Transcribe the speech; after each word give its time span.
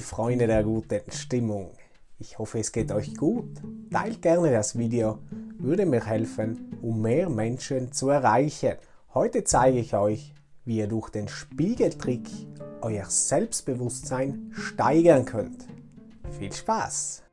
Freunde 0.00 0.46
der 0.46 0.62
guten 0.64 1.00
Stimmung, 1.10 1.72
ich 2.18 2.38
hoffe 2.38 2.60
es 2.60 2.70
geht 2.70 2.92
euch 2.92 3.16
gut. 3.16 3.60
Teilt 3.90 4.22
gerne 4.22 4.52
das 4.52 4.78
Video, 4.78 5.18
würde 5.58 5.86
mir 5.86 6.06
helfen, 6.06 6.78
um 6.80 7.02
mehr 7.02 7.28
Menschen 7.28 7.90
zu 7.92 8.10
erreichen. 8.10 8.76
Heute 9.12 9.42
zeige 9.42 9.80
ich 9.80 9.94
euch, 9.94 10.32
wie 10.64 10.78
ihr 10.78 10.86
durch 10.86 11.10
den 11.10 11.26
Spiegeltrick 11.26 12.28
euer 12.80 13.06
Selbstbewusstsein 13.06 14.52
steigern 14.52 15.24
könnt. 15.24 15.66
Viel 16.38 16.52
Spaß! 16.52 17.24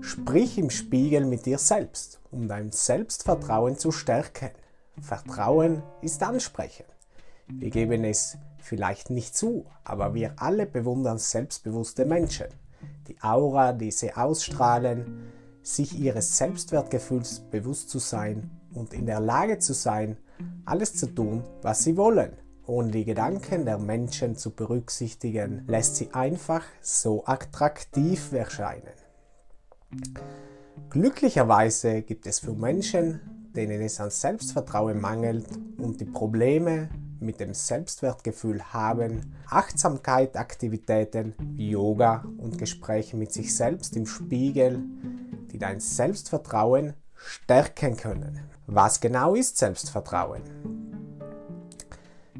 Sprich 0.00 0.58
im 0.58 0.70
Spiegel 0.70 1.24
mit 1.24 1.46
dir 1.46 1.58
selbst, 1.58 2.20
um 2.30 2.48
dein 2.48 2.72
Selbstvertrauen 2.72 3.78
zu 3.78 3.92
stärken. 3.92 4.50
Vertrauen 5.00 5.82
ist 6.00 6.22
ansprechend. 6.22 6.88
Wir 7.48 7.70
geben 7.70 8.04
es 8.04 8.38
vielleicht 8.58 9.10
nicht 9.10 9.36
zu, 9.36 9.66
aber 9.84 10.14
wir 10.14 10.34
alle 10.36 10.66
bewundern 10.66 11.18
selbstbewusste 11.18 12.04
Menschen. 12.04 12.46
Die 13.08 13.20
Aura, 13.20 13.72
die 13.72 13.90
sie 13.90 14.12
ausstrahlen, 14.12 15.32
sich 15.62 15.98
ihres 15.98 16.36
Selbstwertgefühls 16.36 17.40
bewusst 17.50 17.90
zu 17.90 17.98
sein 17.98 18.50
und 18.74 18.94
in 18.94 19.06
der 19.06 19.20
Lage 19.20 19.58
zu 19.58 19.74
sein, 19.74 20.16
alles 20.64 20.94
zu 20.94 21.06
tun, 21.06 21.44
was 21.62 21.84
sie 21.84 21.96
wollen. 21.96 22.36
Ohne 22.66 22.90
die 22.90 23.04
Gedanken 23.04 23.64
der 23.64 23.78
Menschen 23.78 24.36
zu 24.36 24.50
berücksichtigen, 24.50 25.64
lässt 25.66 25.96
sie 25.96 26.12
einfach 26.12 26.64
so 26.80 27.24
attraktiv 27.26 28.32
erscheinen. 28.32 28.94
Glücklicherweise 30.90 32.02
gibt 32.02 32.26
es 32.26 32.38
für 32.38 32.54
Menschen, 32.54 33.41
denen 33.56 33.80
es 33.82 34.00
an 34.00 34.10
Selbstvertrauen 34.10 35.00
mangelt 35.00 35.46
und 35.78 36.00
die 36.00 36.04
Probleme 36.04 36.88
mit 37.20 37.40
dem 37.40 37.54
Selbstwertgefühl 37.54 38.62
haben, 38.72 39.34
Achtsamkeit, 39.48 40.36
Aktivitäten 40.36 41.34
wie 41.38 41.70
Yoga 41.70 42.24
und 42.38 42.58
Gespräche 42.58 43.16
mit 43.16 43.32
sich 43.32 43.54
selbst 43.54 43.96
im 43.96 44.06
Spiegel, 44.06 44.82
die 45.52 45.58
dein 45.58 45.80
Selbstvertrauen 45.80 46.94
stärken 47.14 47.96
können. 47.96 48.40
Was 48.66 49.00
genau 49.00 49.34
ist 49.34 49.58
Selbstvertrauen? 49.58 50.42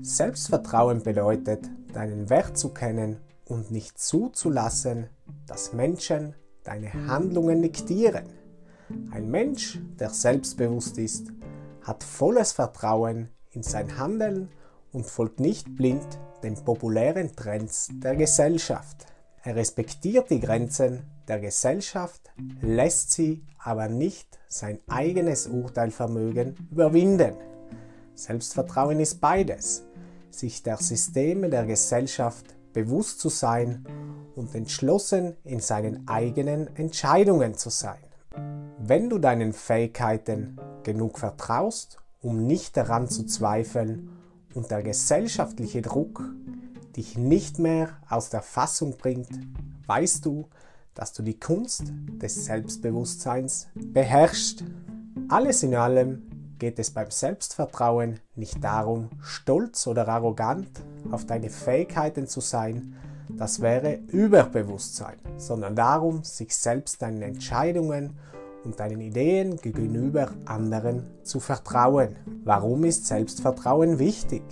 Selbstvertrauen 0.00 1.02
bedeutet, 1.02 1.70
deinen 1.92 2.28
Wert 2.28 2.58
zu 2.58 2.70
kennen 2.70 3.18
und 3.46 3.70
nicht 3.70 4.00
zuzulassen, 4.00 5.08
dass 5.46 5.72
Menschen 5.72 6.34
deine 6.64 6.92
Handlungen 7.06 7.62
diktieren. 7.62 8.24
Ein 9.10 9.30
Mensch, 9.30 9.78
der 9.98 10.10
selbstbewusst 10.10 10.98
ist, 10.98 11.32
hat 11.82 12.04
volles 12.04 12.52
Vertrauen 12.52 13.28
in 13.50 13.62
sein 13.62 13.98
Handeln 13.98 14.48
und 14.92 15.06
folgt 15.06 15.40
nicht 15.40 15.74
blind 15.76 16.06
den 16.42 16.54
populären 16.54 17.34
Trends 17.34 17.88
der 17.92 18.16
Gesellschaft. 18.16 19.06
Er 19.42 19.56
respektiert 19.56 20.30
die 20.30 20.40
Grenzen 20.40 21.04
der 21.28 21.40
Gesellschaft, 21.40 22.30
lässt 22.60 23.12
sie 23.12 23.44
aber 23.58 23.88
nicht 23.88 24.38
sein 24.48 24.80
eigenes 24.88 25.46
Urteilvermögen 25.46 26.68
überwinden. 26.70 27.34
Selbstvertrauen 28.14 29.00
ist 29.00 29.20
beides, 29.20 29.84
sich 30.30 30.62
der 30.62 30.76
Systeme 30.76 31.48
der 31.48 31.64
Gesellschaft 31.66 32.54
bewusst 32.72 33.20
zu 33.20 33.28
sein 33.28 33.84
und 34.34 34.54
entschlossen 34.54 35.36
in 35.44 35.60
seinen 35.60 36.08
eigenen 36.08 36.74
Entscheidungen 36.76 37.54
zu 37.54 37.70
sein. 37.70 38.11
Wenn 38.84 39.08
du 39.08 39.18
deinen 39.18 39.52
Fähigkeiten 39.52 40.58
genug 40.82 41.20
vertraust, 41.20 41.98
um 42.20 42.48
nicht 42.48 42.76
daran 42.76 43.08
zu 43.08 43.24
zweifeln 43.24 44.10
und 44.54 44.72
der 44.72 44.82
gesellschaftliche 44.82 45.82
Druck 45.82 46.24
dich 46.96 47.16
nicht 47.16 47.60
mehr 47.60 47.90
aus 48.08 48.30
der 48.30 48.42
Fassung 48.42 48.96
bringt, 48.96 49.28
weißt 49.86 50.26
du, 50.26 50.48
dass 50.94 51.12
du 51.12 51.22
die 51.22 51.38
Kunst 51.38 51.84
des 52.20 52.44
Selbstbewusstseins 52.44 53.68
beherrschst. 53.76 54.64
Alles 55.28 55.62
in 55.62 55.76
allem 55.76 56.56
geht 56.58 56.80
es 56.80 56.90
beim 56.90 57.12
Selbstvertrauen 57.12 58.18
nicht 58.34 58.64
darum, 58.64 59.10
stolz 59.20 59.86
oder 59.86 60.08
arrogant 60.08 60.68
auf 61.12 61.24
deine 61.24 61.50
Fähigkeiten 61.50 62.26
zu 62.26 62.40
sein, 62.40 62.96
das 63.28 63.60
wäre 63.60 64.00
Überbewusstsein, 64.08 65.18
sondern 65.36 65.76
darum, 65.76 66.24
sich 66.24 66.56
selbst 66.56 67.00
deinen 67.00 67.22
Entscheidungen 67.22 68.18
und 68.64 68.80
deinen 68.80 69.00
Ideen 69.00 69.56
gegenüber 69.56 70.30
anderen 70.44 71.06
zu 71.22 71.40
vertrauen. 71.40 72.16
Warum 72.44 72.84
ist 72.84 73.06
Selbstvertrauen 73.06 73.98
wichtig? 73.98 74.42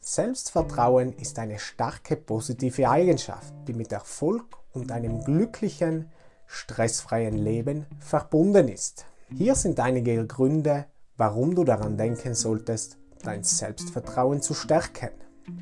Selbstvertrauen 0.00 1.12
ist 1.14 1.38
eine 1.38 1.58
starke 1.58 2.16
positive 2.16 2.90
Eigenschaft, 2.90 3.54
die 3.66 3.72
mit 3.72 3.90
Erfolg 3.90 4.44
und 4.72 4.92
einem 4.92 5.24
glücklichen, 5.24 6.10
stressfreien 6.46 7.38
Leben 7.38 7.86
verbunden 8.00 8.68
ist. 8.68 9.06
Hier 9.30 9.54
sind 9.54 9.80
einige 9.80 10.26
Gründe, 10.26 10.86
warum 11.16 11.54
du 11.54 11.64
daran 11.64 11.96
denken 11.96 12.34
solltest, 12.34 12.98
dein 13.22 13.42
Selbstvertrauen 13.42 14.42
zu 14.42 14.52
stärken. 14.52 15.10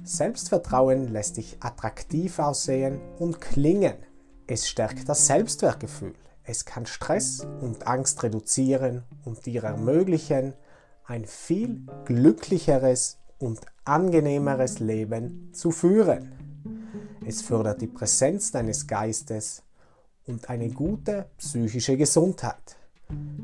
Selbstvertrauen 0.04 1.08
lässt 1.08 1.36
dich 1.36 1.56
attraktiv 1.60 2.38
aussehen 2.38 3.00
und 3.18 3.40
klingen. 3.40 3.94
Es 4.46 4.68
stärkt 4.68 5.08
das 5.08 5.26
Selbstwertgefühl. 5.26 6.14
Es 6.44 6.64
kann 6.64 6.86
Stress 6.86 7.46
und 7.60 7.86
Angst 7.86 8.22
reduzieren 8.22 9.04
und 9.24 9.46
dir 9.46 9.64
ermöglichen, 9.64 10.54
ein 11.04 11.24
viel 11.24 11.82
glücklicheres 12.04 13.18
und 13.38 13.60
angenehmeres 13.84 14.78
Leben 14.78 15.50
zu 15.52 15.70
führen. 15.70 16.32
Es 17.24 17.42
fördert 17.42 17.80
die 17.80 17.86
Präsenz 17.86 18.50
deines 18.50 18.86
Geistes 18.86 19.62
und 20.26 20.48
eine 20.50 20.68
gute 20.70 21.26
psychische 21.38 21.96
Gesundheit. 21.96 22.76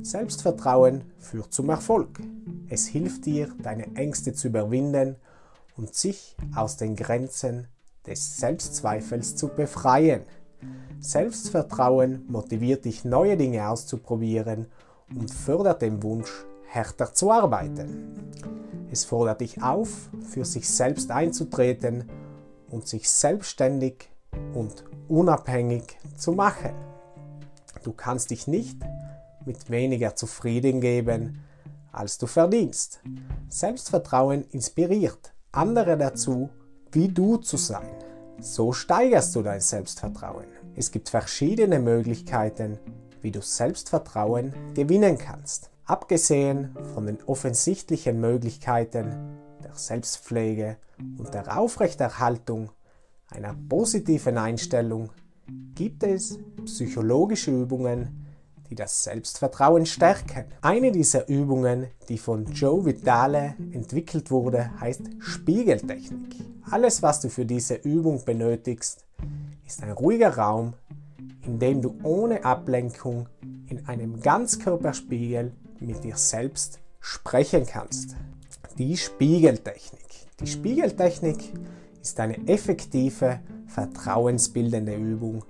Selbstvertrauen 0.03 1.03
führt 1.19 1.53
zum 1.53 1.69
Erfolg. 1.69 2.21
Es 2.69 2.87
hilft 2.87 3.27
dir, 3.27 3.49
deine 3.63 3.95
Ängste 3.97 4.33
zu 4.33 4.49
überwinden 4.49 5.17
und 5.77 5.95
sich 5.95 6.37
aus 6.55 6.77
den 6.77 6.97
Grenzen 6.97 7.69
des 8.07 8.39
Selbstzweifels 8.39 9.37
zu 9.37 9.49
befreien. 9.49 10.23
Selbstvertrauen 11.01 12.25
motiviert 12.29 12.85
dich, 12.85 13.05
neue 13.05 13.37
Dinge 13.37 13.69
auszuprobieren 13.69 14.67
und 15.15 15.31
fördert 15.31 15.83
den 15.83 16.03
Wunsch, 16.03 16.31
härter 16.67 17.15
zu 17.15 17.31
arbeiten. 17.31 18.31
Es 18.91 19.05
fordert 19.05 19.41
dich 19.41 19.63
auf, 19.63 20.11
für 20.29 20.45
sich 20.45 20.69
selbst 20.69 21.11
einzutreten 21.11 22.05
und 22.71 22.89
sich 22.89 23.09
selbstständig 23.09 24.09
und 24.55 24.85
unabhängig 25.09 25.99
zu 26.17 26.33
machen. 26.33 26.73
Du 27.83 27.93
kannst 27.93 28.31
dich 28.31 28.47
nicht 28.47 28.79
mit 29.45 29.71
weniger 29.71 30.17
zufrieden 30.17 30.81
geben, 30.81 31.45
als 31.93 32.19
du 32.19 32.27
verdienst. 32.27 33.01
Selbstvertrauen 33.49 34.45
inspiriert 34.51 35.33
andere 35.53 35.97
dazu, 35.97 36.51
wie 36.93 37.09
du 37.09 37.37
zu 37.39 37.57
sein. 37.57 37.89
So 38.41 38.73
steigerst 38.73 39.35
du 39.35 39.43
dein 39.43 39.61
Selbstvertrauen. 39.61 40.58
Es 40.79 40.93
gibt 40.93 41.09
verschiedene 41.09 41.81
Möglichkeiten, 41.81 42.79
wie 43.21 43.33
du 43.33 43.43
Selbstvertrauen 43.43 44.55
gewinnen 44.75 45.19
kannst. 45.19 45.71
Abgesehen 45.87 46.77
von 46.95 47.05
den 47.05 47.19
offensichtlichen 47.27 48.21
Möglichkeiten 48.21 49.41
der 49.65 49.75
Selbstpflege 49.75 50.77
und 51.19 51.35
der 51.35 51.59
Aufrechterhaltung 51.59 52.71
einer 53.27 53.57
positiven 53.69 54.39
Einstellung 54.39 55.11
gibt 55.75 56.05
es 56.05 56.39
psychologische 56.65 57.51
Übungen, 57.51 58.25
die 58.71 58.77
das 58.77 59.03
Selbstvertrauen 59.03 59.85
stärken. 59.85 60.45
Eine 60.61 60.93
dieser 60.93 61.29
Übungen, 61.29 61.89
die 62.09 62.19
von 62.19 62.47
Joe 62.53 62.85
Vitale 62.85 63.57
entwickelt 63.73 64.31
wurde, 64.31 64.71
heißt 64.79 65.03
Spiegeltechnik. 65.19 66.37
Alles, 66.71 67.03
was 67.03 67.21
du 67.21 67.31
für 67.31 67.47
diese 67.47 67.75
Übung 67.75 68.25
benötigst, 68.25 69.08
ist 69.69 69.83
ein 69.83 69.91
ruhiger 69.91 70.35
Raum, 70.37 70.73
in 71.45 71.59
dem 71.59 71.83
du 71.83 71.99
ohne 72.03 72.43
Ablenkung 72.45 73.29
in 73.69 73.87
einem 73.87 74.19
Ganzkörperspiegel 74.21 75.53
mit 75.79 76.03
dir 76.03 76.17
selbst 76.17 76.81
sprechen 77.01 77.67
kannst. 77.67 78.17
Die 78.79 78.97
Spiegeltechnik. 78.97 80.27
Die 80.41 80.47
Spiegeltechnik 80.47 81.53
ist 82.01 82.19
eine 82.19 82.49
effektive, 82.49 83.41
vertrauensbildende 83.67 84.95
Übung, 84.95 85.45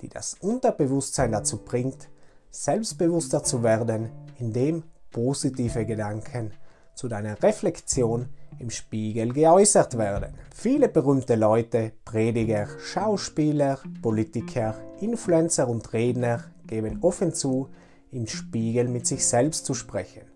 die 0.00 0.08
das 0.08 0.34
Unterbewusstsein 0.34 1.32
dazu 1.32 1.58
bringt, 1.58 2.08
selbstbewusster 2.50 3.42
zu 3.42 3.64
werden, 3.64 4.10
indem 4.38 4.84
positive 5.10 5.84
Gedanken 5.84 6.52
zu 6.94 7.08
deiner 7.08 7.42
Reflexion 7.42 8.28
im 8.58 8.70
Spiegel 8.70 9.32
geäußert 9.32 9.98
werden. 9.98 10.34
Viele 10.54 10.88
berühmte 10.88 11.34
Leute, 11.34 11.92
Prediger, 12.04 12.68
Schauspieler, 12.78 13.78
Politiker, 14.02 14.76
Influencer 15.00 15.68
und 15.68 15.92
Redner 15.92 16.44
geben 16.66 16.98
offen 17.02 17.34
zu, 17.34 17.68
im 18.10 18.26
Spiegel 18.26 18.88
mit 18.88 19.06
sich 19.06 19.26
selbst 19.26 19.66
zu 19.66 19.74
sprechen 19.74 20.34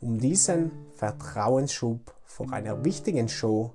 um 0.00 0.18
diesen 0.18 0.70
Vertrauensschub 0.94 2.14
vor 2.24 2.52
einer 2.52 2.84
wichtigen 2.84 3.28
Show, 3.28 3.72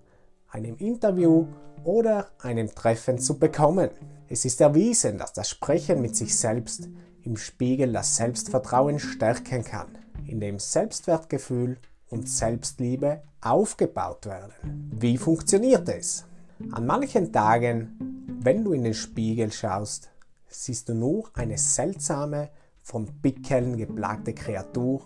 einem 0.50 0.75
Interview 0.77 1.48
oder 1.83 2.27
einem 2.39 2.74
Treffen 2.74 3.19
zu 3.19 3.38
bekommen. 3.38 3.89
Es 4.27 4.45
ist 4.45 4.60
erwiesen, 4.62 5.18
dass 5.18 5.33
das 5.33 5.50
Sprechen 5.50 6.01
mit 6.01 6.16
sich 6.16 6.38
selbst 6.38 6.89
im 7.22 7.38
Spiegel 7.38 7.92
das 7.94 8.16
Selbstvertrauen 8.16 9.00
stärken 9.00 9.63
kann, 9.63 9.98
indem 10.25 10.57
Selbstwertgefühl 10.57 11.77
und 12.09 12.29
Selbstliebe 12.29 13.23
aufgebaut 13.41 14.25
werden. 14.25 14.53
Wie 14.91 15.17
funktioniert 15.17 15.89
es? 15.89 16.25
An 16.71 16.85
manchen 16.85 17.31
Tagen, 17.31 18.25
wenn 18.39 18.63
du 18.63 18.73
in 18.73 18.83
den 18.83 18.93
Spiegel 18.93 19.51
schaust, 19.51 20.11
siehst 20.47 20.89
du 20.89 20.93
nur 20.93 21.29
eine 21.33 21.57
seltsame, 21.57 22.49
von 22.81 23.07
Pickeln 23.21 23.77
geplagte 23.77 24.33
Kreatur, 24.33 25.01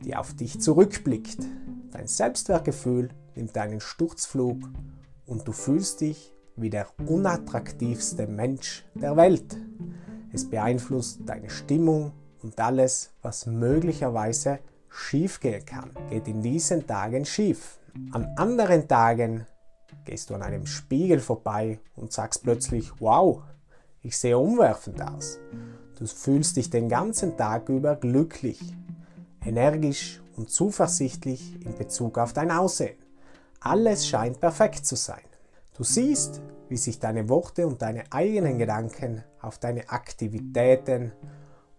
die 0.00 0.14
auf 0.14 0.34
dich 0.34 0.60
zurückblickt. 0.60 1.38
Dein 1.90 2.06
Selbstwertgefühl 2.06 3.10
nimmt 3.34 3.58
einen 3.58 3.80
Sturzflug 3.80 4.58
und 5.26 5.48
du 5.48 5.52
fühlst 5.52 6.02
dich 6.02 6.32
wie 6.54 6.70
der 6.70 6.86
unattraktivste 7.04 8.28
Mensch 8.28 8.84
der 8.94 9.16
Welt. 9.16 9.58
Es 10.32 10.48
beeinflusst 10.48 11.20
deine 11.26 11.50
Stimmung 11.50 12.12
und 12.42 12.60
alles, 12.60 13.10
was 13.22 13.46
möglicherweise 13.46 14.60
schiefgehen 14.96 15.64
kann, 15.64 15.90
geht 16.10 16.26
in 16.28 16.40
diesen 16.40 16.86
Tagen 16.86 17.24
schief. 17.24 17.78
An 18.12 18.32
anderen 18.36 18.88
Tagen 18.88 19.46
gehst 20.04 20.30
du 20.30 20.34
an 20.34 20.42
einem 20.42 20.66
Spiegel 20.66 21.20
vorbei 21.20 21.78
und 21.94 22.12
sagst 22.12 22.42
plötzlich, 22.42 22.92
wow, 23.00 23.42
ich 24.02 24.16
sehe 24.16 24.38
umwerfend 24.38 25.02
aus. 25.02 25.38
Du 25.98 26.06
fühlst 26.06 26.56
dich 26.56 26.70
den 26.70 26.88
ganzen 26.88 27.36
Tag 27.36 27.68
über 27.68 27.96
glücklich, 27.96 28.60
energisch 29.44 30.20
und 30.36 30.50
zuversichtlich 30.50 31.64
in 31.64 31.76
Bezug 31.76 32.18
auf 32.18 32.32
dein 32.32 32.50
Aussehen. 32.50 32.96
Alles 33.60 34.06
scheint 34.06 34.40
perfekt 34.40 34.86
zu 34.86 34.96
sein. 34.96 35.24
Du 35.76 35.84
siehst, 35.84 36.40
wie 36.68 36.76
sich 36.76 36.98
deine 37.00 37.28
Worte 37.28 37.66
und 37.66 37.82
deine 37.82 38.04
eigenen 38.10 38.58
Gedanken 38.58 39.24
auf 39.40 39.58
deine 39.58 39.88
Aktivitäten 39.88 41.12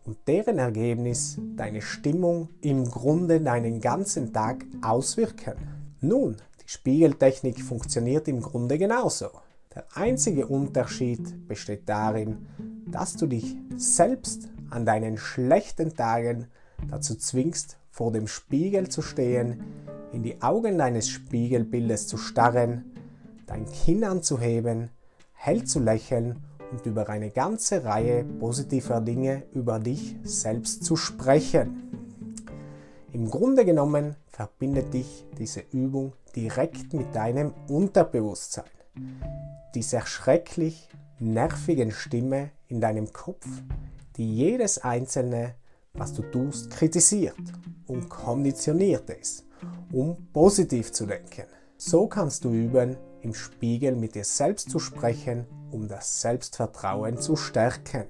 und 0.08 0.18
deren 0.26 0.58
Ergebnis 0.58 1.38
deine 1.58 1.82
Stimmung 1.82 2.48
im 2.62 2.90
Grunde 2.90 3.42
deinen 3.42 3.82
ganzen 3.82 4.32
Tag 4.32 4.66
auswirken. 4.82 5.56
Nun, 6.00 6.38
die 6.62 6.70
Spiegeltechnik 6.70 7.62
funktioniert 7.62 8.30
im 8.30 8.40
Grunde 8.40 8.78
genauso. 8.78 9.28
Der 9.76 9.86
einzige 9.96 10.48
Unterschied 10.48 11.48
besteht 11.48 11.90
darin, 11.90 12.48
dass 12.90 13.18
du 13.18 13.28
dich 13.28 13.58
selbst 13.76 14.48
an 14.70 14.86
deinen 14.86 15.18
schlechten 15.18 15.94
Tagen 15.94 16.48
dazu 16.90 17.16
zwingst, 17.16 17.78
vor 17.92 18.14
dem 18.14 18.28
Spiegel 18.28 18.88
zu 18.88 19.02
stehen, 19.02 19.62
in 20.14 20.24
die 20.24 20.42
Augen 20.42 20.78
deines 20.78 21.10
Spiegelbildes 21.10 22.08
zu 22.08 22.16
starren, 22.16 22.86
dein 23.46 23.66
Kinn 23.66 24.06
anzuheben, 24.06 24.90
hell 25.34 25.66
zu 25.66 25.80
lächeln 25.80 26.38
und 26.72 26.86
über 26.86 27.08
eine 27.10 27.30
ganze 27.30 27.84
Reihe 27.84 28.24
positiver 28.24 29.02
Dinge 29.02 29.44
über 29.54 29.80
dich 29.80 30.16
selbst 30.24 30.84
zu 30.84 30.96
sprechen. 30.96 31.84
Im 33.14 33.30
Grunde 33.30 33.66
genommen 33.66 34.16
verbindet 34.28 34.94
dich 34.94 35.26
diese 35.38 35.64
Übung 35.72 36.14
direkt 36.36 36.94
mit 36.94 37.16
deinem 37.16 37.54
Unterbewusstsein. 37.68 38.66
Dieser 39.74 40.06
schrecklich 40.06 40.90
nervigen 41.20 41.92
Stimme 41.92 42.52
in 42.68 42.82
deinem 42.82 43.12
Kopf, 43.12 43.48
die 44.18 44.36
jedes 44.36 44.80
einzelne, 44.80 45.56
was 45.94 46.14
du 46.14 46.22
tust, 46.22 46.70
kritisiert 46.70 47.36
und 47.88 48.10
konditioniert 48.10 49.10
es, 49.10 49.46
um 49.92 50.28
positiv 50.34 50.92
zu 50.92 51.06
denken. 51.06 51.46
So 51.78 52.08
kannst 52.08 52.44
du 52.44 52.52
üben, 52.52 52.98
im 53.28 53.34
Spiegel 53.34 53.98
mit 53.98 54.16
dir 54.16 54.24
selbst 54.24 54.70
zu 54.70 54.80
sprechen, 54.80 55.48
um 55.70 55.90
das 55.90 56.22
Selbstvertrauen 56.22 57.18
zu 57.18 57.36
stärken. 57.36 58.06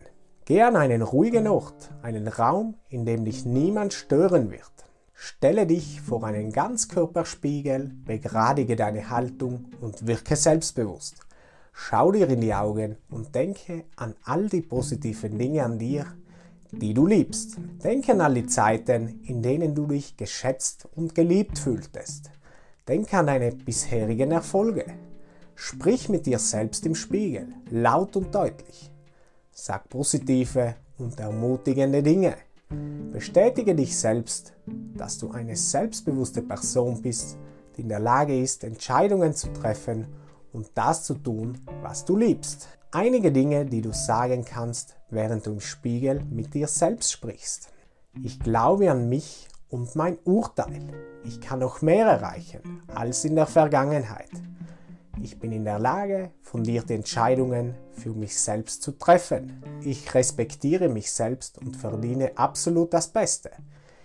Geh 0.46 0.62
an 0.62 0.75
einen 0.75 1.02
ruhigen 1.02 1.48
Ort, 1.48 1.90
einen 2.04 2.28
Raum, 2.28 2.75
in 2.90 3.04
dem 3.04 3.25
dich 3.25 3.44
niemand 3.44 3.94
stören 3.94 4.52
wird. 4.52 4.72
Stelle 5.16 5.66
dich 5.66 6.02
vor 6.02 6.24
einen 6.24 6.52
Ganzkörperspiegel, 6.52 7.94
begradige 8.06 8.75
deine 8.75 9.10
Haltung 9.10 9.66
und 9.81 10.06
wirke 10.06 10.36
selbstbewusst. 10.36 11.16
Schau 11.74 12.12
dir 12.12 12.30
in 12.30 12.42
die 12.42 12.54
Augen 12.54 12.98
und 13.10 13.34
denke 13.34 13.86
an 13.96 14.14
all 14.24 14.48
die 14.48 14.62
positiven 14.62 15.40
Dinge 15.40 15.64
an 15.64 15.80
dir, 15.80 16.06
die 16.72 16.94
du 16.94 17.08
liebst. 17.08 17.58
Denke 17.84 18.12
an 18.12 18.22
all 18.22 18.36
die 18.36 18.46
Zeiten, 18.46 19.22
in 19.24 19.42
denen 19.42 19.74
du 19.74 19.88
dich 19.88 20.16
geschätzt 20.16 20.88
und 20.96 21.16
geliebt 21.16 21.58
fühltest. 21.58 22.30
Denke 22.88 23.18
an 23.18 23.25
deine 23.28 23.52
bisherigen 23.52 24.31
Erfolge. 24.31 24.86
Sprich 25.59 26.07
mit 26.07 26.27
dir 26.27 26.38
selbst 26.38 26.86
im 26.86 26.94
Spiegel, 26.94 27.48
laut 27.71 28.15
und 28.15 28.33
deutlich. 28.33 28.92
Sag 29.51 29.89
positive 29.89 30.75
und 31.00 31.19
ermutigende 31.19 32.04
Dinge. 32.04 32.36
Bestätige 33.12 33.74
dich 33.74 33.98
selbst, 33.98 34.54
dass 34.68 35.18
du 35.18 35.31
eine 35.31 35.56
selbstbewusste 35.56 36.44
Person 36.44 37.01
bist, 37.01 37.38
die 37.75 37.81
in 37.81 37.89
der 37.89 38.00
Lage 38.00 38.39
ist, 38.39 38.63
Entscheidungen 38.63 39.33
zu 39.33 39.51
treffen 39.51 40.06
und 40.54 40.69
das 40.75 41.06
zu 41.06 41.15
tun, 41.15 41.57
was 41.81 42.06
du 42.06 42.18
liebst. 42.18 42.68
Einige 42.92 43.31
Dinge, 43.31 43.65
die 43.65 43.81
du 43.81 43.92
sagen 43.94 44.45
kannst, 44.45 44.95
während 45.09 45.48
du 45.48 45.54
im 45.54 45.59
Spiegel 45.59 46.24
mit 46.30 46.54
dir 46.54 46.68
selbst 46.68 47.12
sprichst. 47.12 47.69
Ich 48.24 48.39
glaube 48.39 48.92
an 48.92 49.09
mich 49.09 49.48
und 49.69 49.95
mein 49.95 50.19
Urteil. 50.24 50.94
Ich 51.24 51.42
kann 51.42 51.59
noch 51.59 51.81
mehr 51.81 52.06
erreichen 52.06 52.83
als 52.94 53.25
in 53.25 53.36
der 53.36 53.48
Vergangenheit. 53.48 54.30
Ich 55.22 55.40
bin 55.40 55.52
in 55.52 55.66
der 55.66 55.80
Lage, 55.80 56.31
fundierte 56.42 56.94
Entscheidungen 56.94 57.75
für 57.92 58.14
mich 58.14 58.40
selbst 58.40 58.84
zu 58.84 58.92
treffen. 58.92 59.64
Ich 59.81 60.14
respektiere 60.14 60.90
mich 60.90 61.12
selbst 61.12 61.58
und 61.58 61.75
verdiene 61.75 62.38
absolut 62.38 62.94
das 62.94 63.08
Beste. 63.08 63.52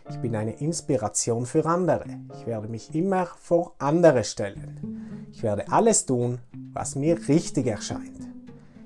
Ich 0.08 0.16
bin 0.16 0.34
eine 0.34 0.58
Inspiration 0.58 1.46
für 1.46 1.64
andere. 1.66 2.06
Ich 2.38 2.46
werde 2.46 2.68
mich 2.68 2.94
immer 2.94 3.26
vor 3.26 3.74
andere 3.78 4.24
stellen. 4.24 5.28
Ich 5.32 5.42
werde 5.42 5.70
alles 5.70 6.06
tun, 6.06 6.38
was 6.72 6.96
mir 6.96 7.28
richtig 7.28 7.66
erscheint. 7.66 8.28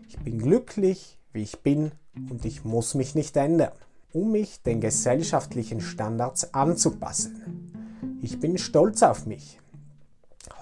Ich 0.08 0.18
bin 0.18 0.38
glücklich, 0.38 1.18
wie 1.32 1.42
ich 1.42 1.60
bin 1.60 1.92
und 2.30 2.44
ich 2.44 2.64
muss 2.64 2.94
mich 2.94 3.14
nicht 3.14 3.36
ändern, 3.36 3.72
um 4.12 4.32
mich 4.32 4.62
den 4.62 4.80
gesellschaftlichen 4.80 5.80
Standards 5.80 6.54
anzupassen. 6.54 8.18
Ich 8.20 8.40
bin 8.40 8.58
stolz 8.58 9.02
auf 9.02 9.26
mich. 9.26 9.60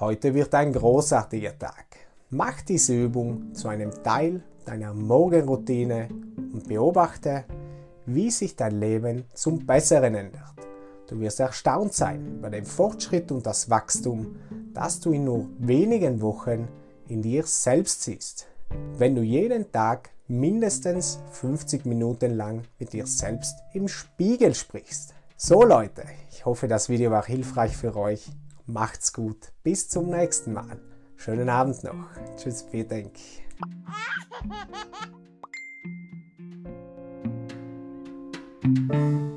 Heute 0.00 0.35
wird 0.35 0.55
ein 0.55 0.73
großartiger 0.73 1.59
Tag. 1.59 1.87
Mach 2.31 2.62
diese 2.62 2.95
Übung 2.95 3.55
zu 3.55 3.69
einem 3.69 3.91
Teil 4.03 4.43
deiner 4.64 4.93
Morgenroutine 4.93 6.09
und 6.53 6.67
beobachte, 6.67 7.45
wie 8.07 8.31
sich 8.31 8.57
dein 8.57 8.81
Leben 8.81 9.25
zum 9.35 9.64
Besseren 9.64 10.14
ändert. 10.14 10.55
Du 11.07 11.21
wirst 11.21 11.41
erstaunt 11.41 11.93
sein 11.93 12.38
über 12.38 12.50
den 12.50 12.64
Fortschritt 12.64 13.31
und 13.31 13.47
das 13.47 13.71
Wachstum, 13.71 14.37
das 14.73 15.00
du 15.00 15.12
in 15.12 15.25
nur 15.25 15.49
wenigen 15.59 16.21
Wochen 16.21 16.69
in 17.09 17.23
dir 17.23 17.45
selbst 17.45 18.03
siehst, 18.03 18.47
wenn 18.99 19.14
du 19.14 19.23
jeden 19.23 19.71
Tag 19.71 20.11
mindestens 20.26 21.21
50 21.33 21.85
Minuten 21.85 22.35
lang 22.37 22.62
mit 22.79 22.95
dir 22.95 23.07
selbst 23.07 23.55
im 23.75 23.88
Spiegel 23.88 24.55
sprichst. 24.55 25.14
So 25.37 25.62
Leute, 25.62 26.05
ich 26.31 26.47
hoffe 26.47 26.69
das 26.69 26.88
Video 26.88 27.11
war 27.11 27.26
hilfreich 27.26 27.76
für 27.76 27.95
euch 27.95 28.31
macht's 28.66 29.12
gut. 29.12 29.52
Bis 29.62 29.88
zum 29.88 30.11
nächsten 30.11 30.52
Mal. 30.52 30.80
Schönen 31.16 31.49
Abend 31.49 31.83
noch. 31.85 31.94
Tschüss, 32.37 32.64
Petenk. 32.64 33.14
thank 38.64 39.25